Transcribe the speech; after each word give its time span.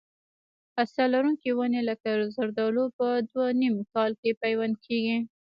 هسته 0.77 1.01
لرونکي 1.13 1.51
ونې 1.53 1.81
لکه 1.89 2.09
زردالو 2.35 2.83
په 2.97 3.07
دوه 3.29 3.47
یم 3.63 3.75
کال 3.93 4.11
پیوند 4.41 4.75
کېږي. 4.85 5.17